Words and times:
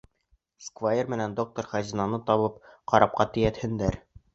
Сквайр 0.67 1.11
менән 1.15 1.37
доктор, 1.41 1.69
хазинаны 1.75 2.23
табып, 2.33 2.59
карапҡа 2.95 3.33
тейәтһендәр. 3.39 4.07